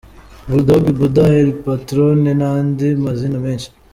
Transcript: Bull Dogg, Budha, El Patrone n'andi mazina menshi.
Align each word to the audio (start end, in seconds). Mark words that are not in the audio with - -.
Bull 0.47 0.61
Dogg, 0.67 0.85
Budha, 0.99 1.25
El 1.41 1.49
Patrone 1.67 2.31
n'andi 2.39 2.87
mazina 3.05 3.37
menshi. 3.45 3.69